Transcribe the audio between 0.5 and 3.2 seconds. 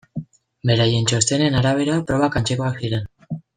Beraien txostenen arabera probak antzekoak ziren.